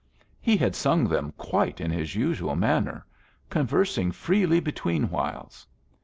[0.41, 3.05] He had sung them quite in his usual manner,
[3.51, 5.67] conversing freely between whiles.